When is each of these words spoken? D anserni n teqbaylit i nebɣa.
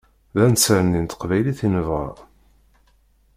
D 0.37 0.39
anserni 0.45 0.99
n 1.01 1.05
teqbaylit 1.07 1.59
i 1.67 1.69
nebɣa. 1.73 2.07